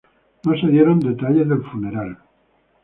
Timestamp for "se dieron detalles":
0.59-1.47